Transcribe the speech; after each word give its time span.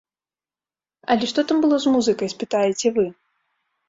Але 1.15 1.25
што 1.31 1.43
там 1.51 1.59
было 1.65 1.77
з 1.83 1.91
музыкай, 1.97 2.31
спытаеце 2.35 2.87
вы? 2.97 3.05